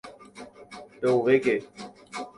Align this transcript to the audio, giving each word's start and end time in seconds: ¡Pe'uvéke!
¡Pe'uvéke! 0.99 1.55